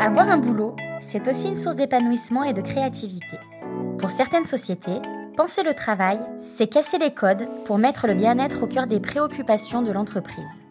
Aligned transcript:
Avoir 0.00 0.30
un 0.30 0.38
boulot, 0.38 0.74
c'est 0.98 1.28
aussi 1.28 1.48
une 1.48 1.56
source 1.56 1.76
d'épanouissement 1.76 2.42
et 2.42 2.54
de 2.54 2.62
créativité. 2.62 3.36
Pour 3.98 4.10
certaines 4.10 4.44
sociétés, 4.44 4.98
penser 5.36 5.62
le 5.62 5.74
travail, 5.74 6.18
c'est 6.38 6.68
casser 6.68 6.96
les 6.96 7.12
codes 7.12 7.46
pour 7.66 7.76
mettre 7.76 8.06
le 8.06 8.14
bien-être 8.14 8.62
au 8.62 8.66
cœur 8.66 8.86
des 8.86 8.98
préoccupations 8.98 9.82
de 9.82 9.92
l'entreprise. 9.92 10.62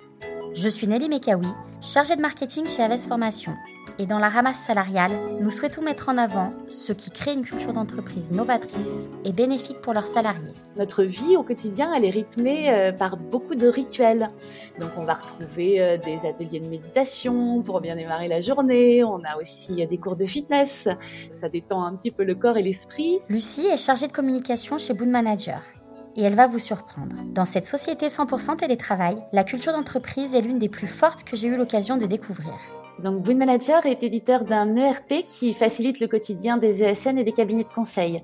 Je 0.55 0.67
suis 0.67 0.87
Nelly 0.87 1.09
Mekawi, 1.09 1.53
chargée 1.79 2.15
de 2.15 2.23
marketing 2.23 2.65
chez 2.65 2.81
Aves 2.81 3.07
Formation 3.07 3.53
et 3.99 4.05
dans 4.05 4.17
la 4.17 4.29
ramasse 4.29 4.61
salariale, 4.61 5.11
nous 5.41 5.51
souhaitons 5.51 5.81
mettre 5.81 6.07
en 6.07 6.17
avant 6.17 6.53
ce 6.69 6.93
qui 6.93 7.11
crée 7.11 7.33
une 7.33 7.43
culture 7.43 7.73
d'entreprise 7.73 8.31
novatrice 8.31 9.09
et 9.25 9.33
bénéfique 9.33 9.81
pour 9.81 9.93
leurs 9.93 10.07
salariés. 10.07 10.53
Notre 10.77 11.03
vie 11.03 11.35
au 11.35 11.43
quotidien, 11.43 11.93
elle 11.93 12.05
est 12.05 12.09
rythmée 12.09 12.73
euh, 12.73 12.93
par 12.93 13.17
beaucoup 13.17 13.55
de 13.55 13.67
rituels. 13.67 14.29
Donc 14.79 14.91
on 14.97 15.03
va 15.03 15.15
retrouver 15.15 15.81
euh, 15.81 15.97
des 15.97 16.25
ateliers 16.25 16.61
de 16.61 16.69
méditation 16.69 17.61
pour 17.61 17.81
bien 17.81 17.97
démarrer 17.97 18.29
la 18.29 18.39
journée. 18.39 19.03
On 19.03 19.21
a 19.25 19.37
aussi 19.37 19.83
euh, 19.83 19.85
des 19.85 19.97
cours 19.97 20.15
de 20.15 20.25
fitness. 20.25 20.87
Ça 21.29 21.49
détend 21.49 21.83
un 21.83 21.93
petit 21.95 22.11
peu 22.11 22.23
le 22.23 22.35
corps 22.35 22.55
et 22.55 22.63
l'esprit. 22.63 23.19
Lucie 23.27 23.67
est 23.67 23.77
chargée 23.77 24.07
de 24.07 24.13
communication 24.13 24.77
chez 24.77 24.93
Boon 24.93 25.09
Manager 25.09 25.61
et 26.15 26.23
elle 26.23 26.35
va 26.35 26.47
vous 26.47 26.59
surprendre. 26.59 27.17
Dans 27.33 27.45
cette 27.45 27.65
société 27.65 28.07
100% 28.07 28.57
télétravail, 28.57 29.17
la 29.33 29.43
culture 29.43 29.73
d'entreprise 29.73 30.35
est 30.35 30.41
l'une 30.41 30.57
des 30.57 30.69
plus 30.69 30.87
fortes 30.87 31.25
que 31.25 31.35
j'ai 31.35 31.47
eu 31.47 31.57
l'occasion 31.57 31.97
de 31.97 32.05
découvrir. 32.05 32.53
Donc, 33.01 33.23
Boon 33.23 33.37
Manager 33.37 33.85
est 33.85 34.03
éditeur 34.03 34.43
d'un 34.43 34.75
ERP 34.75 35.25
qui 35.25 35.53
facilite 35.53 36.01
le 36.01 36.07
quotidien 36.07 36.57
des 36.57 36.83
ESN 36.83 37.17
et 37.17 37.23
des 37.23 37.31
cabinets 37.31 37.63
de 37.63 37.73
conseil. 37.73 38.21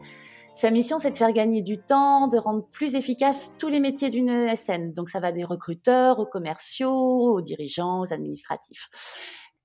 Sa 0.54 0.70
mission, 0.70 1.00
c'est 1.00 1.12
de 1.12 1.18
faire 1.18 1.32
gagner 1.32 1.62
du 1.62 1.78
temps, 1.78 2.28
de 2.28 2.38
rendre 2.38 2.68
plus 2.72 2.96
efficaces 2.96 3.56
tous 3.58 3.70
les 3.70 3.80
métiers 3.80 4.10
d'une 4.10 4.28
ESN. 4.28 4.92
Donc, 4.92 5.10
ça 5.10 5.22
va 5.22 5.32
des 5.32 5.46
recruteurs 5.46 6.20
aux 6.20 6.26
commerciaux, 6.26 7.36
aux 7.36 7.42
dirigeants, 7.42 8.02
aux 8.02 8.12
administratifs. 8.12 8.90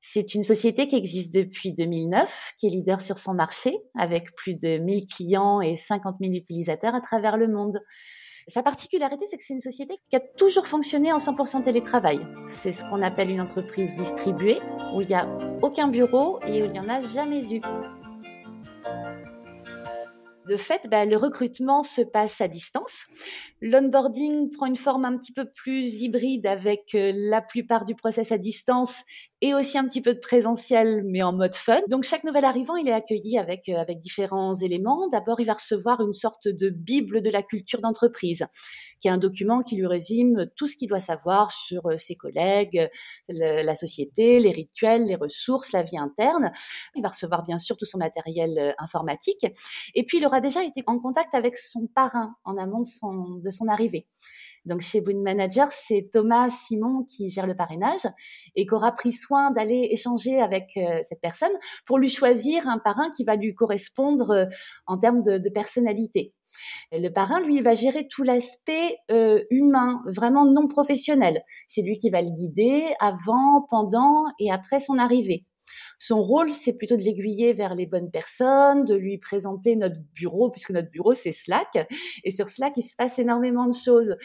C'est 0.01 0.35
une 0.35 0.45
société 0.45 0.87
qui 0.87 0.95
existe 0.95 1.35
depuis 1.35 1.73
2009, 1.73 2.55
qui 2.59 2.69
est 2.69 2.71
leader 2.71 3.01
sur 3.01 3.19
son 3.19 3.35
marché, 3.35 3.79
avec 3.99 4.35
plus 4.37 4.55
de 4.55 4.79
1000 4.79 5.07
clients 5.07 5.61
et 5.61 5.75
50 5.75 6.19
000 6.21 6.35
utilisateurs 6.35 6.95
à 6.95 7.01
travers 7.01 7.37
le 7.37 7.49
monde. 7.49 7.81
Sa 8.49 8.63
particularité, 8.63 9.27
c'est 9.27 9.37
que 9.37 9.45
c'est 9.45 9.55
une 9.55 9.61
société 9.61 9.97
qui 10.09 10.17
a 10.17 10.21
toujours 10.21 10.67
fonctionné 10.67 11.13
en 11.13 11.19
100% 11.19 11.63
télétravail. 11.63 12.21
C'est 12.49 12.73
ce 12.73 12.85
qu'on 12.85 13.03
appelle 13.03 13.31
une 13.31 13.41
entreprise 13.41 13.95
distribuée, 13.95 14.59
où 14.95 15.01
il 15.01 15.09
n'y 15.09 15.15
a 15.15 15.29
aucun 15.63 15.89
bureau 15.89 16.41
et 16.47 16.63
où 16.63 16.67
il 16.67 16.73
n'y 16.73 16.81
en 16.81 16.89
a 16.89 17.01
jamais 17.01 17.53
eu. 17.53 17.61
De 20.49 20.57
fait, 20.57 20.89
bah, 20.91 21.05
le 21.05 21.17
recrutement 21.17 21.83
se 21.83 22.01
passe 22.01 22.41
à 22.41 22.49
distance. 22.49 23.07
L'onboarding 23.63 24.51
prend 24.51 24.65
une 24.65 24.77
forme 24.77 25.05
un 25.05 25.19
petit 25.19 25.33
peu 25.33 25.45
plus 25.45 26.01
hybride 26.01 26.47
avec 26.47 26.95
euh, 26.95 27.13
la 27.15 27.43
plupart 27.43 27.85
du 27.85 27.95
process 27.95 28.33
à 28.33 28.39
distance 28.39 29.03
et 29.43 29.55
aussi 29.55 29.77
un 29.77 29.85
petit 29.85 30.01
peu 30.01 30.15
de 30.15 30.19
présentiel, 30.19 31.03
mais 31.05 31.23
en 31.23 31.35
mode 31.35 31.55
fun. 31.55 31.81
Donc 31.89 32.05
chaque 32.05 32.25
nouvel 32.25 32.47
arrivant, 32.47 32.77
il 32.77 32.89
est 32.89 32.93
accueilli 32.93 33.39
avec 33.39 33.69
euh, 33.69 33.77
avec 33.77 33.99
différents 33.99 34.55
éléments. 34.55 35.09
D'abord, 35.09 35.41
il 35.41 35.45
va 35.45 35.55
recevoir 35.55 36.01
une 36.01 36.15
sorte 36.15 36.49
de 36.49 36.71
bible 36.71 37.21
de 37.21 37.29
la 37.29 37.43
culture 37.43 37.83
d'entreprise, 37.83 38.47
qui 38.99 39.09
est 39.09 39.11
un 39.11 39.19
document 39.19 39.63
qui 39.63 39.77
lui 39.77 39.87
résume 39.87 40.47
tout 40.57 40.67
ce 40.67 40.77
qu'il 40.77 40.89
doit 40.89 41.01
savoir 41.01 41.51
sur 41.51 41.87
euh, 41.87 41.97
ses 41.99 42.15
collègues, 42.15 42.89
la 43.29 43.75
société, 43.75 44.41
les 44.41 44.53
rituels, 44.53 45.05
les 45.05 45.17
ressources, 45.17 45.73
la 45.73 45.83
vie 45.83 45.99
interne. 45.99 46.51
Il 46.95 47.03
va 47.03 47.11
recevoir 47.11 47.43
bien 47.43 47.59
sûr 47.59 47.77
tout 47.77 47.85
son 47.85 47.99
matériel 47.99 48.75
informatique, 48.79 49.47
et 49.95 50.05
puis 50.05 50.19
il 50.19 50.27
aura 50.27 50.41
déjà 50.41 50.65
été 50.65 50.83
en 50.87 50.99
contact 50.99 51.35
avec 51.35 51.59
son 51.59 51.87
parrain 51.87 52.35
en 52.45 52.57
amont 52.57 52.81
de 52.81 52.87
son 52.87 53.41
son 53.51 53.69
arrivée. 53.69 54.07
Donc 54.67 54.81
chez 54.81 55.01
Boon 55.01 55.23
Manager, 55.23 55.69
c'est 55.69 56.11
Thomas 56.13 56.51
Simon 56.51 57.05
qui 57.05 57.31
gère 57.31 57.47
le 57.47 57.57
parrainage 57.57 58.07
et 58.55 58.67
qui 58.67 58.75
aura 58.75 58.93
pris 58.93 59.13
soin 59.13 59.51
d'aller 59.51 59.89
échanger 59.91 60.41
avec 60.41 60.73
euh, 60.77 61.01
cette 61.03 61.21
personne 61.21 61.53
pour 61.87 61.99
lui 61.99 62.09
choisir 62.09 62.69
un 62.69 62.79
parrain 62.79 63.11
qui 63.17 63.25
va 63.25 63.37
lui 63.37 63.55
correspondre 63.55 64.31
euh, 64.31 64.45
en 64.87 64.99
termes 64.99 65.23
de, 65.23 65.49
personnalité. 65.51 66.35
Le 66.93 67.09
parrain, 67.09 67.41
lui, 67.41 67.61
va 67.61 67.75
gérer 67.75 68.07
tout 68.07 68.23
l'aspect 68.23 68.99
euh, 69.11 69.43
humain, 69.51 70.03
vraiment 70.07 70.45
non 70.45 70.69
professionnel. 70.69 71.43
C'est 71.67 71.83
lui 71.83 71.97
qui 71.97 72.11
va 72.11 72.23
le 72.23 72.31
guider 72.31 72.85
avant, 73.01 73.67
pendant 73.71 74.25
et 74.39 74.53
après 74.53 74.79
son 74.79 74.99
arrivée. 74.99 75.45
Son 76.03 76.23
rôle, 76.23 76.51
c'est 76.51 76.73
plutôt 76.73 76.97
de 76.97 77.03
l'aiguiller 77.03 77.53
vers 77.53 77.75
les 77.75 77.85
bonnes 77.85 78.11
personnes, 78.11 78.87
de 78.87 78.95
lui 78.95 79.19
présenter 79.19 79.77
notre 79.77 80.01
bureau, 80.15 80.51
puisque 80.51 80.71
notre 80.71 80.91
bureau, 80.91 81.13
c'est 81.13 81.31
Slack. 81.31 81.87
Et 82.25 82.31
sur 82.31 82.49
Slack, 82.49 82.73
il 82.79 82.83
se 82.83 82.97
passe 82.97 83.19
énormément 83.19 83.67
de 83.67 83.75
choses. 83.75 84.17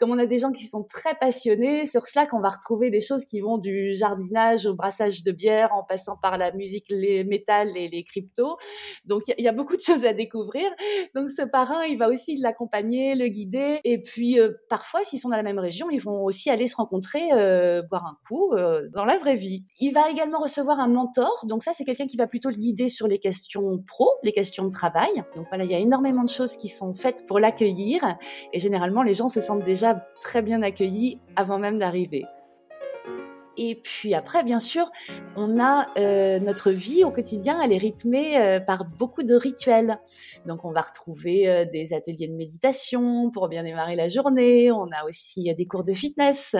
Comme 0.00 0.10
on 0.10 0.18
a 0.18 0.26
des 0.26 0.38
gens 0.38 0.50
qui 0.50 0.66
sont 0.66 0.82
très 0.82 1.14
passionnés, 1.14 1.86
sur 1.86 2.06
Slack, 2.06 2.34
on 2.34 2.40
va 2.40 2.48
retrouver 2.48 2.90
des 2.90 3.00
choses 3.00 3.24
qui 3.24 3.38
vont 3.38 3.58
du 3.58 3.94
jardinage 3.94 4.66
au 4.66 4.74
brassage 4.74 5.22
de 5.22 5.30
bière, 5.30 5.72
en 5.72 5.84
passant 5.84 6.16
par 6.20 6.36
la 6.36 6.50
musique, 6.50 6.86
les 6.90 7.22
métal 7.22 7.76
et 7.76 7.88
les 7.88 8.02
cryptos. 8.02 8.56
Donc, 9.04 9.22
il 9.38 9.44
y, 9.44 9.48
a 9.48 9.52
beaucoup 9.52 9.76
de 9.76 9.82
choses 9.82 10.04
à 10.04 10.12
découvrir. 10.12 10.68
Donc, 11.14 11.30
ce 11.30 11.42
parrain, 11.42 11.84
il 11.84 11.96
va 11.96 12.08
aussi 12.08 12.38
l'accompagner, 12.38 13.14
le 13.14 13.28
guider. 13.28 13.78
Et 13.84 14.02
puis, 14.02 14.40
euh, 14.40 14.50
parfois, 14.68 15.04
s'ils 15.04 15.20
sont 15.20 15.28
dans 15.28 15.36
la 15.36 15.44
même 15.44 15.60
région, 15.60 15.90
ils 15.90 16.00
vont 16.00 16.24
aussi 16.24 16.50
aller 16.50 16.66
se 16.66 16.74
rencontrer, 16.74 17.30
euh, 17.34 17.82
boire 17.82 18.04
un 18.04 18.16
coup 18.26 18.52
euh, 18.52 18.88
dans 18.92 19.04
la 19.04 19.16
vraie 19.16 19.36
vie. 19.36 19.64
Il 19.78 19.92
va 19.92 20.10
également 20.10 20.40
recevoir 20.40 20.80
un 20.80 20.88
mentor 20.88 21.19
donc 21.44 21.62
ça, 21.62 21.72
c'est 21.74 21.84
quelqu'un 21.84 22.06
qui 22.06 22.16
va 22.16 22.26
plutôt 22.26 22.50
le 22.50 22.56
guider 22.56 22.88
sur 22.88 23.06
les 23.06 23.18
questions 23.18 23.82
pro, 23.86 24.08
les 24.22 24.32
questions 24.32 24.64
de 24.64 24.70
travail. 24.70 25.10
Donc 25.36 25.46
voilà, 25.48 25.64
il 25.64 25.70
y 25.70 25.74
a 25.74 25.78
énormément 25.78 26.24
de 26.24 26.28
choses 26.28 26.56
qui 26.56 26.68
sont 26.68 26.92
faites 26.92 27.26
pour 27.26 27.38
l'accueillir. 27.38 28.16
Et 28.52 28.60
généralement, 28.60 29.02
les 29.02 29.14
gens 29.14 29.28
se 29.28 29.40
sentent 29.40 29.64
déjà 29.64 30.06
très 30.20 30.42
bien 30.42 30.62
accueillis 30.62 31.18
avant 31.36 31.58
même 31.58 31.78
d'arriver. 31.78 32.24
Et 33.62 33.74
puis 33.74 34.14
après, 34.14 34.42
bien 34.42 34.58
sûr, 34.58 34.90
on 35.36 35.60
a 35.60 35.90
euh, 35.98 36.40
notre 36.40 36.70
vie 36.70 37.04
au 37.04 37.10
quotidien, 37.10 37.60
elle 37.60 37.74
est 37.74 37.78
rythmée 37.78 38.40
euh, 38.40 38.58
par 38.58 38.86
beaucoup 38.86 39.22
de 39.22 39.34
rituels. 39.34 39.98
Donc 40.46 40.64
on 40.64 40.72
va 40.72 40.80
retrouver 40.80 41.46
euh, 41.46 41.66
des 41.70 41.92
ateliers 41.92 42.28
de 42.28 42.32
méditation 42.32 43.30
pour 43.30 43.48
bien 43.48 43.62
démarrer 43.62 43.96
la 43.96 44.08
journée. 44.08 44.72
On 44.72 44.90
a 44.90 45.04
aussi 45.06 45.54
des 45.54 45.66
cours 45.66 45.84
de 45.84 45.92
fitness 45.92 46.56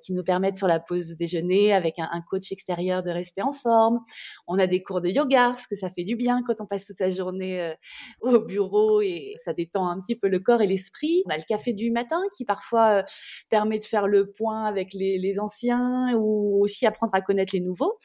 qui 0.00 0.12
nous 0.12 0.22
permettent 0.22 0.56
sur 0.56 0.68
la 0.68 0.78
pause 0.78 1.16
déjeuner 1.16 1.72
avec 1.72 1.98
un, 1.98 2.20
coach 2.20 2.52
extérieur 2.52 3.02
de 3.02 3.10
rester 3.10 3.42
en 3.42 3.50
forme. 3.50 3.98
On 4.46 4.58
a 4.58 4.68
des 4.68 4.82
cours 4.82 5.00
de 5.00 5.08
yoga 5.08 5.50
parce 5.50 5.66
que 5.66 5.74
ça 5.74 5.90
fait 5.90 6.04
du 6.04 6.14
bien 6.14 6.42
quand 6.46 6.60
on 6.60 6.66
passe 6.66 6.86
toute 6.86 6.98
sa 6.98 7.10
journée 7.10 7.74
au 8.20 8.38
bureau 8.40 9.00
et 9.00 9.32
ça 9.36 9.52
détend 9.52 9.88
un 9.88 10.00
petit 10.00 10.14
peu 10.14 10.28
le 10.28 10.38
corps 10.38 10.62
et 10.62 10.68
l'esprit. 10.68 11.24
On 11.26 11.30
a 11.30 11.36
le 11.36 11.42
café 11.42 11.72
du 11.72 11.90
matin 11.90 12.20
qui 12.32 12.44
parfois 12.44 13.04
permet 13.48 13.78
de 13.78 13.84
faire 13.84 14.06
le 14.06 14.30
point 14.30 14.64
avec 14.64 14.92
les, 14.92 15.18
les 15.18 15.40
anciens 15.40 16.19
ou 16.20 16.62
aussi 16.62 16.86
apprendre 16.86 17.14
à 17.14 17.20
connaître 17.20 17.54
les 17.54 17.60
nouveaux. 17.60 17.96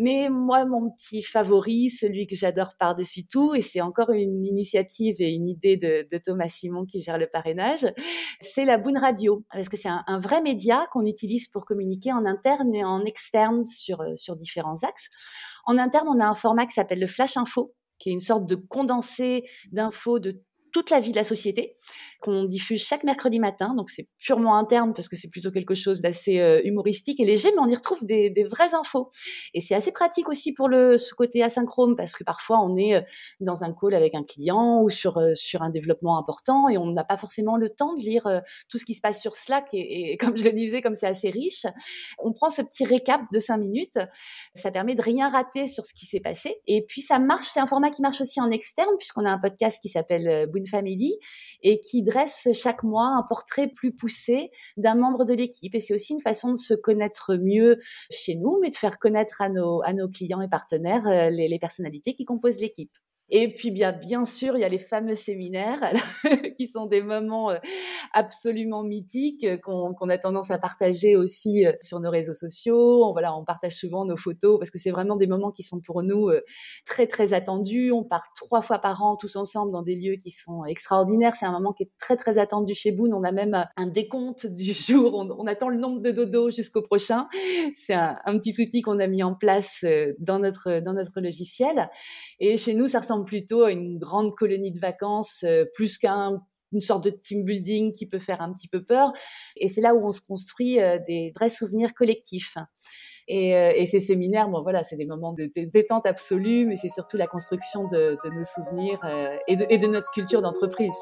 Mais 0.00 0.28
moi, 0.30 0.64
mon 0.64 0.90
petit 0.90 1.22
favori, 1.22 1.90
celui 1.90 2.28
que 2.28 2.36
j'adore 2.36 2.76
par-dessus 2.78 3.26
tout, 3.26 3.56
et 3.56 3.62
c'est 3.62 3.80
encore 3.80 4.10
une 4.10 4.46
initiative 4.46 5.16
et 5.18 5.30
une 5.30 5.48
idée 5.48 5.76
de, 5.76 6.06
Thomas 6.24 6.48
Simon 6.48 6.84
qui 6.84 7.00
gère 7.00 7.18
le 7.18 7.26
parrainage, 7.26 7.84
c'est 8.40 8.64
la 8.64 8.78
Boon 8.78 8.96
Radio. 8.96 9.44
Parce 9.52 9.68
que 9.68 9.76
c'est 9.76 9.88
un, 9.88 10.20
vrai 10.20 10.40
média 10.40 10.86
qu'on 10.92 11.04
utilise 11.04 11.48
pour 11.48 11.64
communiquer 11.64 12.12
en 12.12 12.24
interne 12.26 12.72
et 12.76 12.84
en 12.84 13.04
externe 13.04 13.64
sur, 13.64 14.04
sur 14.14 14.36
différents 14.36 14.84
axes. 14.84 15.08
En 15.64 15.78
interne, 15.78 16.06
on 16.08 16.20
a 16.20 16.26
un 16.26 16.34
format 16.34 16.66
qui 16.66 16.74
s'appelle 16.74 17.00
le 17.00 17.08
Flash 17.08 17.36
Info, 17.36 17.74
qui 17.98 18.10
est 18.10 18.12
une 18.12 18.20
sorte 18.20 18.46
de 18.46 18.54
condensé 18.54 19.42
d'infos 19.72 20.20
de 20.20 20.40
toute 20.72 20.90
la 20.90 21.00
vie 21.00 21.10
de 21.10 21.16
la 21.16 21.24
société 21.24 21.74
qu'on 22.20 22.44
diffuse 22.44 22.84
chaque 22.84 23.04
mercredi 23.04 23.38
matin. 23.38 23.74
Donc 23.76 23.90
c'est 23.90 24.08
purement 24.18 24.56
interne 24.56 24.92
parce 24.92 25.08
que 25.08 25.16
c'est 25.16 25.28
plutôt 25.28 25.50
quelque 25.50 25.74
chose 25.74 26.00
d'assez 26.00 26.40
euh, 26.40 26.60
humoristique 26.64 27.20
et 27.20 27.24
léger, 27.24 27.50
mais 27.52 27.60
on 27.60 27.68
y 27.68 27.74
retrouve 27.74 28.04
des, 28.04 28.32
vraies 28.50 28.74
infos. 28.74 29.08
Et 29.54 29.60
c'est 29.60 29.74
assez 29.74 29.92
pratique 29.92 30.28
aussi 30.28 30.52
pour 30.52 30.68
le 30.68 30.98
ce 30.98 31.14
côté 31.14 31.42
asynchrone 31.42 31.96
parce 31.96 32.14
que 32.14 32.24
parfois 32.24 32.60
on 32.60 32.76
est 32.76 32.96
euh, 32.96 33.00
dans 33.40 33.62
un 33.62 33.72
call 33.72 33.94
avec 33.94 34.14
un 34.14 34.24
client 34.24 34.82
ou 34.82 34.88
sur 34.88 35.18
euh, 35.18 35.34
sur 35.34 35.62
un 35.62 35.70
développement 35.70 36.18
important 36.18 36.68
et 36.68 36.78
on 36.78 36.86
n'a 36.86 37.04
pas 37.04 37.16
forcément 37.16 37.56
le 37.56 37.68
temps 37.70 37.94
de 37.94 38.00
lire 38.00 38.42
tout 38.68 38.78
ce 38.78 38.84
qui 38.84 38.94
se 38.94 39.00
passe 39.00 39.20
sur 39.20 39.36
Slack. 39.36 39.68
Et 39.72 40.16
comme 40.16 40.36
je 40.36 40.44
le 40.44 40.52
disais, 40.52 40.82
comme 40.82 40.94
c'est 40.94 41.06
assez 41.06 41.30
riche, 41.30 41.66
on 42.18 42.32
prend 42.32 42.50
ce 42.50 42.62
petit 42.62 42.84
récap 42.84 43.22
de 43.32 43.38
cinq 43.38 43.58
minutes. 43.58 43.98
Ça 44.54 44.70
permet 44.70 44.94
de 44.94 45.02
rien 45.02 45.28
rater 45.28 45.68
sur 45.68 45.84
ce 45.84 45.94
qui 45.94 46.06
s'est 46.06 46.20
passé. 46.20 46.60
Et 46.66 46.84
puis 46.86 47.02
ça 47.02 47.18
marche. 47.18 47.48
C'est 47.48 47.60
un 47.60 47.66
format 47.66 47.90
qui 47.90 48.02
marche 48.02 48.20
aussi 48.20 48.40
en 48.40 48.50
externe 48.50 48.90
puisqu'on 48.98 49.24
a 49.24 49.30
un 49.30 49.38
podcast 49.38 49.78
qui 49.80 49.88
s'appelle 49.88 50.48
Boon 50.58 50.66
Family 50.66 51.16
et 51.62 51.80
qui 51.80 52.02
dresse 52.02 52.48
chaque 52.52 52.82
mois 52.82 53.06
un 53.06 53.24
portrait 53.28 53.68
plus 53.68 53.94
poussé 53.94 54.50
d'un 54.76 54.94
membre 54.94 55.24
de 55.24 55.34
l'équipe. 55.34 55.74
Et 55.74 55.80
c'est 55.80 55.94
aussi 55.94 56.12
une 56.12 56.20
façon 56.20 56.52
de 56.52 56.58
se 56.58 56.74
connaître 56.74 57.36
mieux 57.36 57.78
chez 58.10 58.36
nous, 58.36 58.58
mais 58.60 58.70
de 58.70 58.76
faire 58.76 58.98
connaître 58.98 59.40
à 59.40 59.48
nos, 59.48 59.82
clients 60.12 60.40
et 60.40 60.48
partenaires 60.48 61.06
euh, 61.06 61.30
les 61.30 61.58
personnalités 61.58 62.14
qui 62.14 62.24
composent 62.24 62.60
l'équipe. 62.60 62.92
Et 63.30 63.52
puis 63.52 63.70
bien, 63.70 64.24
sûr, 64.24 64.56
il 64.56 64.60
y 64.60 64.64
a 64.64 64.68
les 64.68 64.78
fameux 64.78 65.14
séminaires 65.14 65.92
qui 66.56 66.66
sont 66.66 66.86
des 66.86 67.02
moments 67.02 67.50
euh, 67.50 67.58
absolument 68.14 68.82
mythiques 68.82 69.44
euh, 69.44 69.58
qu'on 69.58 70.08
a 70.08 70.18
tendance 70.18 70.50
à 70.50 70.56
partager 70.56 71.14
aussi 71.14 71.66
euh, 71.66 71.72
sur 71.82 72.00
nos 72.00 72.10
réseaux 72.10 72.32
sociaux. 72.32 73.04
On, 73.04 73.12
voilà, 73.12 73.36
on 73.36 73.44
partage 73.44 73.76
souvent 73.76 74.06
nos 74.06 74.16
photos 74.16 74.58
parce 74.58 74.70
que 74.70 74.78
c'est 74.78 74.90
vraiment 74.90 75.16
des 75.16 75.26
moments 75.26 75.50
qui 75.50 75.62
sont 75.62 75.80
pour 75.80 76.02
nous 76.02 76.30
très 76.86 77.06
très 77.06 77.34
attendus. 77.34 77.92
On 77.92 78.02
part 78.02 78.32
trois 78.34 78.62
fois 78.62 78.78
par 78.78 79.02
an 79.02 79.16
tous 79.16 79.36
ensemble 79.36 79.72
dans 79.72 79.82
des 79.82 79.94
lieux 79.94 80.16
qui 80.16 80.30
sont 80.30 80.64
extraordinaires. 80.64 81.34
C'est 81.36 81.46
un 81.46 81.52
moment 81.52 81.72
qui 81.72 81.82
est 81.82 81.90
très 81.98 82.16
très 82.16 82.38
attendu 82.38 82.74
chez 82.74 82.92
Boone. 82.92 83.12
On 83.12 83.24
a 83.24 83.32
même 83.32 83.66
un 83.76 83.86
décompte 83.86 84.46
du 84.46 84.72
jour. 84.72 85.14
On, 85.14 85.46
attend 85.46 85.68
le 85.68 85.78
nombre 85.78 86.00
de 86.00 86.10
dodos 86.10 86.50
jusqu'au 86.50 86.82
prochain. 86.82 87.28
C'est 87.74 87.94
un, 87.94 88.18
un, 88.24 88.38
petit 88.38 88.54
outil 88.60 88.82
qu'on 88.82 88.98
a 89.00 89.06
mis 89.06 89.22
en 89.22 89.34
place 89.34 89.84
dans 90.18 90.38
notre 90.38 90.80
dans 90.80 90.94
notre 90.94 91.20
logiciel. 91.20 91.90
Et 92.40 92.56
chez 92.56 92.74
nous, 92.74 92.88
ça 92.88 93.00
ressemble 93.00 93.17
plutôt 93.24 93.62
à 93.62 93.72
une 93.72 93.98
grande 93.98 94.34
colonie 94.34 94.70
de 94.70 94.78
vacances, 94.78 95.44
euh, 95.44 95.64
plus 95.74 95.98
qu'un 95.98 96.42
une 96.72 96.82
sorte 96.82 97.02
de 97.02 97.08
team 97.08 97.44
building 97.44 97.92
qui 97.92 98.04
peut 98.04 98.18
faire 98.18 98.42
un 98.42 98.52
petit 98.52 98.68
peu 98.68 98.84
peur. 98.84 99.14
Et 99.56 99.68
c'est 99.68 99.80
là 99.80 99.94
où 99.94 100.06
on 100.06 100.10
se 100.10 100.20
construit 100.20 100.78
euh, 100.78 100.98
des 101.08 101.32
vrais 101.34 101.48
souvenirs 101.48 101.94
collectifs. 101.94 102.58
Et, 103.26 103.56
euh, 103.56 103.72
et, 103.74 103.86
ces 103.86 104.00
séminaires, 104.00 104.50
bon 104.50 104.60
voilà, 104.60 104.84
c'est 104.84 104.96
des 104.96 105.06
moments 105.06 105.32
de, 105.32 105.50
détente 105.54 106.04
absolue, 106.04 106.66
mais 106.66 106.76
c'est 106.76 106.90
surtout 106.90 107.16
la 107.16 107.26
construction 107.26 107.88
de, 107.88 108.18
nos 108.30 108.44
souvenirs 108.44 109.00
et 109.46 109.78
de 109.78 109.86
notre 109.86 110.10
culture 110.10 110.42
d'entreprise. 110.42 110.96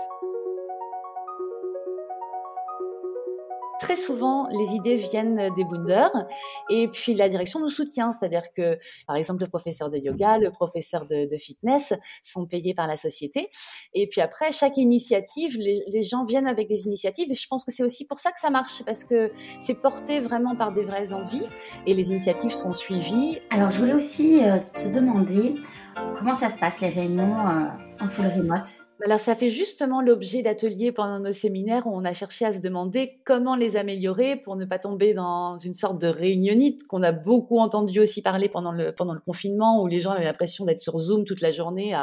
Très 3.78 3.96
souvent, 3.96 4.48
les 4.48 4.74
idées 4.74 4.96
viennent 4.96 5.52
des 5.54 5.64
boonders 5.64 6.26
et 6.70 6.88
puis 6.88 7.14
la 7.14 7.28
direction 7.28 7.60
nous 7.60 7.68
soutient. 7.68 8.12
C'est-à-dire 8.12 8.52
que, 8.54 8.78
par 9.06 9.16
exemple, 9.16 9.42
le 9.42 9.48
professeur 9.48 9.90
de 9.90 9.98
yoga, 9.98 10.38
le 10.38 10.50
professeur 10.50 11.06
de, 11.06 11.28
fitness 11.36 11.92
sont 12.22 12.46
payés 12.46 12.74
par 12.74 12.86
la 12.86 12.96
société. 12.96 13.50
Et 13.94 14.06
puis 14.06 14.20
après, 14.20 14.52
chaque 14.52 14.76
initiative, 14.76 15.58
les, 15.58 16.02
gens 16.02 16.24
viennent 16.24 16.46
avec 16.46 16.68
des 16.68 16.86
initiatives 16.86 17.30
et 17.30 17.34
je 17.34 17.46
pense 17.48 17.64
que 17.64 17.72
c'est 17.72 17.82
aussi 17.82 18.04
pour 18.04 18.20
ça 18.20 18.30
que 18.30 18.40
ça 18.40 18.50
marche 18.50 18.82
parce 18.84 19.02
que 19.02 19.32
c'est 19.60 19.74
porté 19.74 20.20
vraiment 20.20 20.54
par 20.54 20.72
des 20.72 20.84
vraies 20.84 21.12
envies 21.12 21.46
et 21.86 21.94
les 21.94 22.10
initiatives 22.10 22.52
sont 22.52 22.74
suivies. 22.74 23.40
Alors, 23.50 23.70
je 23.70 23.78
voulais 23.80 23.94
aussi 23.94 24.42
euh, 24.42 24.58
te 24.74 24.88
demander 24.88 25.54
comment 26.18 26.34
ça 26.34 26.48
se 26.48 26.58
passe 26.58 26.80
les 26.80 26.88
réunions 26.88 27.48
euh, 27.48 27.64
en 28.00 28.08
full 28.08 28.26
remote 28.26 28.86
alors, 29.04 29.20
ça 29.20 29.34
fait 29.34 29.50
justement 29.50 30.00
l'objet 30.00 30.40
d'ateliers 30.40 30.90
pendant 30.90 31.20
nos 31.20 31.32
séminaires 31.32 31.86
où 31.86 31.90
on 31.94 32.04
a 32.06 32.14
cherché 32.14 32.46
à 32.46 32.52
se 32.52 32.60
demander 32.60 33.20
comment 33.26 33.54
les 33.54 33.76
améliorer 33.76 34.36
pour 34.36 34.56
ne 34.56 34.64
pas 34.64 34.78
tomber 34.78 35.12
dans 35.12 35.58
une 35.58 35.74
sorte 35.74 36.00
de 36.00 36.06
réunionnite 36.06 36.86
qu'on 36.86 37.02
a 37.02 37.12
beaucoup 37.12 37.58
entendu 37.58 38.00
aussi 38.00 38.22
parler 38.22 38.48
pendant 38.48 38.72
le, 38.72 38.94
confinement 39.26 39.82
où 39.82 39.86
les 39.86 40.00
gens 40.00 40.12
avaient 40.12 40.24
l'impression 40.24 40.64
d'être 40.64 40.80
sur 40.80 40.98
Zoom 40.98 41.24
toute 41.24 41.42
la 41.42 41.50
journée 41.50 41.94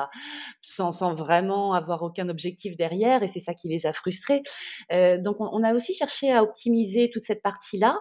sans, 0.62 0.92
vraiment 1.16 1.74
avoir 1.74 2.04
aucun 2.04 2.30
objectif 2.30 2.75
derrière 2.75 3.24
et 3.24 3.28
c'est 3.28 3.40
ça 3.40 3.56
qui 3.56 3.69
les 3.69 3.88
a 3.88 3.94
frustrés. 3.94 4.44
Euh, 4.92 5.18
donc, 5.18 5.38
on, 5.40 5.63
a 5.63 5.74
aussi 5.74 5.95
cherché 5.95 6.31
à 6.31 6.44
optimiser 6.44 7.10
toute 7.10 7.24
cette 7.24 7.42
partie-là 7.42 8.00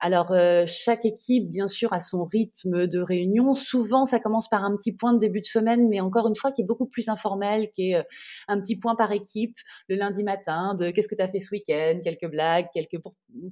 alors, 0.00 0.32
euh, 0.32 0.64
chaque 0.66 1.06
équipe, 1.06 1.48
bien 1.48 1.66
sûr, 1.66 1.94
a 1.94 2.00
son 2.00 2.24
rythme 2.24 2.86
de 2.86 3.00
réunion. 3.00 3.54
Souvent, 3.54 4.04
ça 4.04 4.20
commence 4.20 4.50
par 4.50 4.62
un 4.62 4.76
petit 4.76 4.92
point 4.92 5.14
de 5.14 5.18
début 5.18 5.40
de 5.40 5.46
semaine, 5.46 5.88
mais 5.88 6.00
encore 6.00 6.28
une 6.28 6.36
fois, 6.36 6.52
qui 6.52 6.60
est 6.60 6.66
beaucoup 6.66 6.84
plus 6.84 7.08
qui 7.74 7.90
est 7.90 7.96
euh, 7.96 8.02
un 8.48 8.60
petit 8.60 8.76
point 8.76 8.94
par 8.94 9.12
équipe 9.12 9.56
le 9.88 9.96
lundi 9.96 10.22
matin 10.22 10.74
de 10.74 10.90
qu'est-ce 10.90 11.08
que 11.08 11.14
tu 11.14 11.22
as 11.22 11.28
fait 11.28 11.38
ce 11.38 11.50
week-end, 11.50 12.00
quelques 12.02 12.30
blagues, 12.30 12.66
quelques 12.72 13.00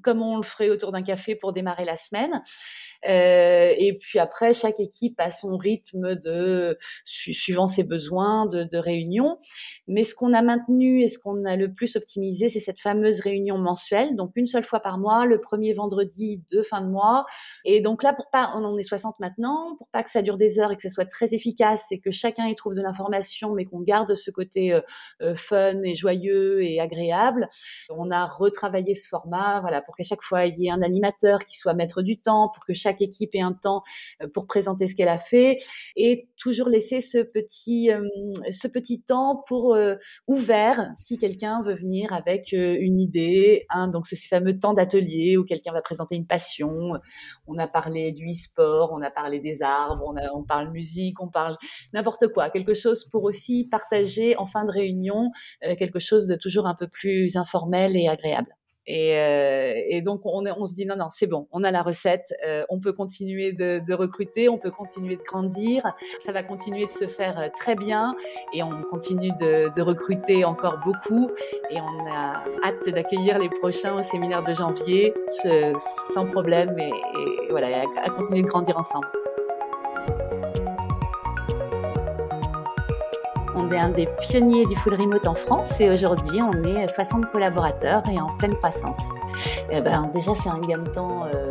comme 0.03 0.23
on 0.23 0.37
le 0.37 0.43
ferait 0.43 0.71
autour 0.71 0.93
d'un 0.93 1.03
café 1.03 1.35
pour 1.35 1.53
démarrer 1.53 1.85
la 1.85 1.97
semaine. 1.97 2.43
Euh, 3.09 3.75
et 3.77 3.99
puis 3.99 4.19
après, 4.19 4.53
chaque 4.53 4.79
équipe 4.79 5.19
a 5.19 5.31
son 5.31 5.57
rythme 5.57 6.15
de 6.15 6.79
suivant 7.05 7.67
ses 7.67 7.83
besoins 7.83 8.47
de, 8.47 8.65
de 8.65 8.79
réunion. 8.79 9.37
Mais 9.89 10.05
ce 10.05 10.15
qu'on 10.15 10.33
a 10.33 10.43
maintenu 10.43 11.03
et 11.03 11.09
ce 11.09 11.19
qu'on 11.19 11.45
a 11.45 11.57
le 11.57 11.73
plus 11.73 11.97
optimisé, 11.97 12.49
c'est 12.49 12.61
cette 12.61 12.81
fameuse 12.81 13.21
réunion 13.21 13.59
mensuelle, 13.59 14.15
donc 14.17 14.33
une 14.37 14.47
seule 14.47 14.65
fois 14.65 14.81
par 14.81 14.99
mois, 14.99 15.27
le 15.27 15.41
premier 15.41 15.75
vendredi 15.75 16.43
de 16.53 16.63
fin 16.63 16.81
de 16.81 16.89
mois. 16.89 17.25
Et 17.65 17.81
donc 17.81 18.03
là, 18.03 18.13
pour 18.13 18.31
pas, 18.31 18.53
on 18.55 18.65
en 18.65 18.79
est 18.79 18.83
60 18.83 19.19
maintenant, 19.19 19.77
pour 19.79 19.89
pas 19.89 20.03
que 20.03 20.11
ça 20.11 20.23
dure 20.23 20.37
des 20.37 20.59
heures 20.59 20.73
et 20.73 20.77
que 20.77 20.83
ça 20.83 20.89
soit 20.89 21.07
très 21.07 21.35
efficace 21.35 21.91
et 21.91 21.99
que 21.99 22.11
chacun 22.11 22.47
y 22.47 22.55
trouve 22.55 22.75
de 22.75 22.83
l'information, 22.83 23.53
mais 23.55 23.65
qu'on 23.73 23.81
garde 23.81 24.15
ce 24.15 24.31
côté 24.31 24.73
euh, 24.73 24.81
euh, 25.23 25.35
fun 25.35 25.83
et 25.83 25.95
joyeux 25.95 26.63
et 26.63 26.81
agréable, 26.81 27.49
on 27.91 28.11
a 28.11 28.27
retravaillé 28.27 28.95
ce 28.95 29.09
format, 29.09 29.61
voilà, 29.61 29.81
pour 29.83 29.97
qu'à 29.97 30.05
chaque 30.05 30.23
fois 30.23 30.47
il 30.47 30.59
y 30.59 30.67
ait 30.67 30.71
un 30.71 30.83
animateur 30.83 31.45
qui 31.45 31.57
soit 31.57 31.75
maître 31.75 32.03
du 32.03 32.21
temps, 32.21 32.51
pour 32.55 32.65
que 32.65 32.75
chaque 32.75 33.01
équipe 33.01 33.35
ait 33.35 33.41
un 33.41 33.55
temps 33.55 33.83
euh, 34.23 34.29
pour 34.33 34.47
présenter 34.47 34.87
ce 34.87 34.95
qu'elle 34.95 35.09
a 35.09 35.19
fait 35.19 35.59
et 35.97 36.29
toujours 36.37 36.69
laisser 36.69 37.01
ce 37.01 37.19
petit 37.19 37.91
ce 38.51 38.69
petit 38.69 39.03
temps 39.03 39.43
pour 39.47 39.77
ouvert 40.27 40.91
si 40.97 41.17
quelqu'un 41.19 41.63
veut 41.63 41.75
venir 41.75 42.13
avec 42.13 42.53
une 42.53 42.99
idée. 42.99 43.65
Hein, 43.71 43.89
donc 43.89 44.07
c'est 44.07 44.17
ces 44.17 44.29
fameux 44.29 44.59
temps 44.59 44.75
d'atelier 44.75 45.37
où 45.37 45.45
quelqu'un 45.45 45.73
va 45.73 45.83
présenter 45.83 46.17
une 46.17 46.27
passion. 46.27 46.93
On 47.47 47.59
a 47.59 47.67
parlé 47.67 48.13
du 48.13 48.31
e-sport, 48.31 48.91
on 48.93 49.03
a 49.03 49.11
parlé 49.11 49.41
des 49.41 49.63
arbres, 49.63 50.05
on, 50.07 50.15
on 50.39 50.45
parle 50.45 50.71
musique, 50.71 51.21
on 51.21 51.29
parle 51.29 51.57
n'importe 51.93 52.29
quoi, 52.29 52.51
quelque 52.51 52.75
chose 52.75 53.05
pour 53.05 53.25
aussi 53.25 53.62
partager 53.69 54.37
en 54.37 54.47
fin 54.47 54.65
de 54.65 54.71
réunion 54.71 55.31
quelque 55.79 55.99
chose 55.99 56.27
de 56.27 56.37
toujours 56.37 56.67
un 56.67 56.75
peu 56.75 56.89
plus 56.89 57.37
informel 57.37 57.97
et 57.97 58.09
agréable. 58.09 58.55
Et, 58.87 59.17
euh, 59.17 60.01
donc 60.03 60.23
on, 60.25 60.65
se 60.65 60.75
dit 60.75 60.87
non 60.87 60.97
non 60.97 61.07
c'est 61.11 61.29
bon, 61.29 61.47
on 61.53 61.63
a 61.63 61.71
la 61.71 61.83
recette, 61.83 62.35
euh, 62.45 62.65
on 62.69 62.81
peut 62.81 62.93
continuer 62.93 63.53
de, 63.53 63.93
recruter, 63.93 64.49
on 64.49 64.59
peut 64.59 64.73
continuer 64.73 65.17
de 65.17 65.23
grandir, 65.23 65.93
ça 66.19 66.33
va 66.33 66.43
continuer 66.43 66.87
de 66.87 66.91
se 66.91 67.07
faire 67.07 67.39
euh, 67.39 67.49
très 67.55 67.77
bien 67.77 68.17
et 68.53 68.63
on 68.65 68.83
continue 68.91 69.31
de, 69.39 69.81
recruter 69.83 70.45
encore 70.45 70.79
beaucoup 70.85 71.31
et 71.71 71.81
on 71.81 72.07
a 72.09 72.45
hâte 72.65 72.89
d'accueillir 72.89 73.39
les 73.39 73.49
prochains 73.49 73.99
au 73.99 74.03
séminaire 74.03 74.45
de 74.45 74.53
janvier 74.53 75.13
sans 75.77 76.27
problème 76.27 76.77
et, 76.79 76.89
et 76.89 77.51
voilà 77.51 77.85
à 78.03 78.11
continuer 78.11 78.43
de 78.43 78.47
grandir 78.47 78.79
ensemble. 78.79 79.09
On 83.55 83.71
est 83.71 83.79
un 83.79 83.91
des 83.91 84.07
pionniers 84.21 84.67
du 84.67 84.75
full 84.77 84.95
remote 84.95 85.27
en 85.27 85.35
France 85.35 85.81
et 85.81 85.91
aujourd'hui 85.91 86.41
on 86.41 86.63
est 86.63 86.89
60 86.89 87.31
collaborateurs 87.31 88.03
et 88.09 88.19
en 88.19 88.29
pleine 88.37 88.55
croissance. 88.57 89.01
Eh 89.71 89.81
ben, 89.81 90.11
déjà 90.13 90.35
c'est 90.35 90.49
un 90.49 90.61
gain 90.61 90.79
de 90.79 90.89
temps 90.89 91.25
euh, 91.27 91.42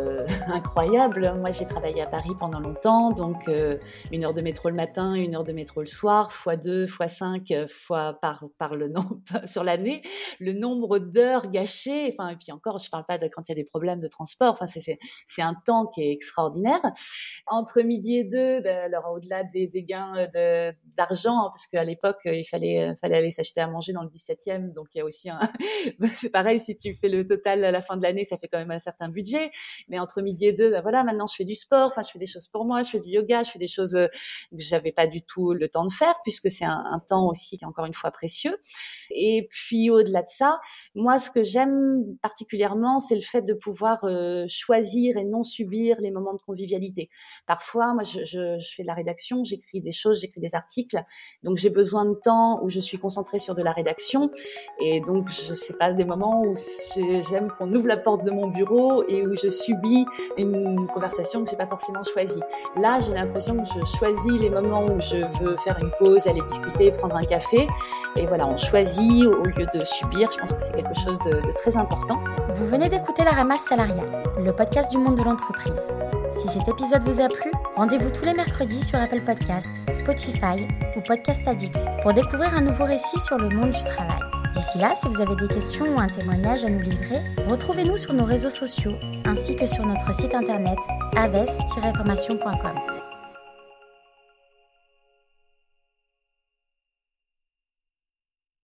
incroyable. 0.48 1.34
Moi 1.38 1.50
j'ai 1.50 1.66
travaillé 1.66 2.02
à 2.02 2.06
Paris 2.06 2.32
pendant 2.38 2.60
longtemps, 2.60 3.10
donc 3.10 3.48
euh, 3.48 3.78
une 4.10 4.24
heure 4.24 4.34
de 4.34 4.40
métro 4.40 4.68
le 4.68 4.74
matin, 4.74 5.14
une 5.14 5.34
heure 5.34 5.44
de 5.44 5.52
métro 5.52 5.80
le 5.80 5.86
soir, 5.86 6.32
fois 6.32 6.56
deux, 6.56 6.86
fois 6.86 7.08
cinq, 7.08 7.52
fois 7.68 8.18
par, 8.20 8.74
le 8.74 8.88
nombre 8.88 9.20
sur 9.46 9.64
l'année, 9.64 10.02
le 10.40 10.52
nombre 10.52 10.98
d'heures 10.98 11.50
gâchées. 11.50 12.12
Enfin 12.12 12.30
et 12.30 12.36
puis 12.36 12.52
encore, 12.52 12.78
je 12.78 12.90
parle 12.90 13.04
pas 13.06 13.18
de 13.18 13.28
quand 13.28 13.48
il 13.48 13.50
y 13.50 13.52
a 13.52 13.56
des 13.56 13.64
problèmes 13.64 14.00
de 14.00 14.08
transport. 14.08 14.52
Enfin 14.52 14.66
c'est 14.66 15.42
un 15.42 15.54
temps 15.54 15.86
qui 15.86 16.02
est 16.02 16.12
extraordinaire. 16.12 16.80
Entre 17.46 17.82
midi 17.82 18.18
et 18.18 18.24
deux, 18.24 18.60
ben, 18.60 18.78
alors 18.78 19.12
au-delà 19.12 19.44
des, 19.44 19.68
gains 19.82 20.28
de 20.34 20.72
d'argent, 20.96 21.46
hein, 21.46 21.50
parce 21.50 21.66
qu'à 21.66 21.84
l'époque, 21.84 22.20
euh, 22.26 22.34
il 22.34 22.44
fallait, 22.44 22.90
euh, 22.90 22.94
fallait 23.00 23.16
aller 23.16 23.30
s'acheter 23.30 23.60
à 23.60 23.66
manger 23.66 23.92
dans 23.92 24.02
le 24.02 24.08
17e. 24.08 24.72
Donc, 24.72 24.88
il 24.94 24.98
y 24.98 25.00
a 25.00 25.04
aussi 25.04 25.30
un, 25.30 25.40
c'est 26.16 26.30
pareil, 26.30 26.60
si 26.60 26.76
tu 26.76 26.94
fais 26.94 27.08
le 27.08 27.26
total 27.26 27.64
à 27.64 27.70
la 27.70 27.82
fin 27.82 27.96
de 27.96 28.02
l'année, 28.02 28.24
ça 28.24 28.36
fait 28.36 28.48
quand 28.48 28.58
même 28.58 28.70
un 28.70 28.78
certain 28.78 29.08
budget. 29.08 29.50
Mais 29.88 29.98
entre 29.98 30.22
midi 30.22 30.31
et 30.40 30.52
deux, 30.52 30.70
ben 30.70 30.82
voilà, 30.82 31.04
maintenant, 31.04 31.26
je 31.26 31.34
fais 31.34 31.44
du 31.44 31.54
sport, 31.54 31.88
enfin, 31.90 32.02
je 32.02 32.10
fais 32.10 32.18
des 32.18 32.26
choses 32.26 32.46
pour 32.48 32.64
moi, 32.64 32.82
je 32.82 32.90
fais 32.90 33.00
du 33.00 33.10
yoga, 33.10 33.42
je 33.42 33.50
fais 33.50 33.58
des 33.58 33.66
choses 33.66 33.94
euh, 33.96 34.06
que 34.50 34.62
j'avais 34.62 34.92
pas 34.92 35.06
du 35.06 35.22
tout 35.22 35.52
le 35.52 35.68
temps 35.68 35.86
de 35.86 35.92
faire, 35.92 36.14
puisque 36.22 36.50
c'est 36.50 36.64
un, 36.64 36.84
un, 36.92 37.00
temps 37.00 37.28
aussi 37.28 37.58
qui 37.58 37.64
est 37.64 37.66
encore 37.66 37.86
une 37.86 37.94
fois 37.94 38.10
précieux. 38.10 38.56
Et 39.10 39.48
puis, 39.50 39.90
au-delà 39.90 40.22
de 40.22 40.28
ça, 40.28 40.60
moi, 40.94 41.18
ce 41.18 41.30
que 41.30 41.42
j'aime 41.42 42.04
particulièrement, 42.22 43.00
c'est 43.00 43.16
le 43.16 43.22
fait 43.22 43.42
de 43.42 43.54
pouvoir 43.54 44.06
choisir 44.48 45.16
et 45.16 45.24
non 45.24 45.42
subir 45.42 45.96
les 46.00 46.10
moments 46.10 46.34
de 46.34 46.40
convivialité. 46.40 47.10
Parfois, 47.46 47.92
moi, 47.94 48.04
je, 48.04 48.24
je, 48.24 48.58
je 48.58 48.74
fais 48.74 48.82
de 48.82 48.86
la 48.86 48.94
rédaction, 48.94 49.44
j'écris 49.44 49.80
des 49.80 49.92
choses, 49.92 50.20
j'écris 50.20 50.40
des 50.40 50.54
articles 50.54 50.72
donc 51.42 51.56
j'ai 51.56 51.70
besoin 51.70 52.04
de 52.04 52.14
temps 52.14 52.62
où 52.62 52.68
je 52.68 52.80
suis 52.80 52.98
concentrée 52.98 53.38
sur 53.38 53.54
de 53.54 53.62
la 53.62 53.72
rédaction. 53.72 54.30
Et 54.80 55.00
donc 55.00 55.28
je 55.28 55.54
sais 55.54 55.74
pas 55.74 55.92
des 55.92 56.04
moments 56.04 56.42
où 56.42 56.54
j'aime 56.96 57.52
qu'on 57.58 57.72
ouvre 57.74 57.86
la 57.86 57.96
porte 57.96 58.24
de 58.24 58.30
mon 58.30 58.48
bureau 58.48 59.04
et 59.08 59.26
où 59.26 59.34
je 59.34 59.48
subis 59.48 60.06
une 60.36 60.86
conversation 60.88 61.44
que 61.44 61.50
j'ai 61.50 61.56
pas 61.56 61.66
forcément 61.66 62.02
choisie. 62.04 62.40
Là, 62.76 62.98
j'ai 63.00 63.12
l'impression 63.12 63.56
que 63.56 63.68
je 63.68 63.96
choisis 63.98 64.32
les 64.40 64.50
moments 64.50 64.84
où 64.84 65.00
je 65.00 65.18
veux 65.42 65.56
faire 65.58 65.78
une 65.80 65.90
pause, 65.98 66.26
aller 66.26 66.42
discuter, 66.48 66.92
prendre 66.92 67.16
un 67.16 67.24
café. 67.24 67.68
Et 68.16 68.26
voilà, 68.26 68.46
on 68.46 68.56
choisit 68.56 69.26
au 69.26 69.44
lieu 69.44 69.66
de 69.74 69.84
subir. 69.84 70.30
Je 70.32 70.38
pense 70.38 70.52
que 70.52 70.62
c'est 70.62 70.74
quelque 70.74 70.98
chose 70.98 71.18
de, 71.20 71.46
de 71.46 71.52
très 71.52 71.76
important. 71.76 72.18
Vous 72.50 72.66
venez 72.66 72.88
d'écouter 72.88 73.24
La 73.24 73.32
Ramasse 73.32 73.62
Salariale, 73.62 74.24
le 74.38 74.52
podcast 74.52 74.90
du 74.90 74.98
monde 74.98 75.16
de 75.16 75.22
l'entreprise. 75.22 75.88
Si 76.30 76.48
cet 76.48 76.66
épisode 76.66 77.02
vous 77.04 77.20
a 77.20 77.28
plu, 77.28 77.50
rendez-vous 77.76 78.10
tous 78.10 78.24
les 78.24 78.34
mercredis 78.34 78.80
sur 78.80 78.98
Apple 78.98 79.20
Podcasts, 79.20 79.68
Spotify 79.90 80.66
ou 80.96 81.00
Podcast 81.00 81.46
Addict 81.46 81.78
pour 82.02 82.12
découvrir 82.14 82.54
un 82.54 82.62
nouveau 82.62 82.84
récit 82.84 83.18
sur 83.18 83.36
le 83.36 83.50
monde 83.50 83.72
du 83.72 83.84
travail. 83.84 84.31
D'ici 84.52 84.78
là, 84.78 84.92
si 84.94 85.08
vous 85.08 85.20
avez 85.20 85.34
des 85.34 85.48
questions 85.48 85.86
ou 85.86 85.98
un 85.98 86.08
témoignage 86.08 86.64
à 86.64 86.68
nous 86.68 86.80
livrer, 86.80 87.22
retrouvez-nous 87.46 87.96
sur 87.96 88.12
nos 88.12 88.24
réseaux 88.24 88.50
sociaux 88.50 88.96
ainsi 89.24 89.56
que 89.56 89.66
sur 89.66 89.86
notre 89.86 90.12
site 90.12 90.34
internet 90.34 90.78
aves-formation.com. 91.16 92.91